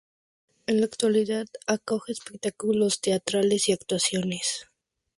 En 0.65 0.79
la 0.79 0.87
actualidad 0.87 1.45
acoge 1.67 2.11
espectáculos 2.11 3.01
teatrales 3.01 3.69
y 3.69 3.73
actuaciones. 3.73 4.65